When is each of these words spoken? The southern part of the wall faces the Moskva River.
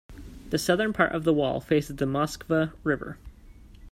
The 0.49 0.57
southern 0.57 0.93
part 0.93 1.11
of 1.13 1.25
the 1.25 1.31
wall 1.31 1.59
faces 1.61 1.97
the 1.97 2.05
Moskva 2.07 2.73
River. 2.83 3.19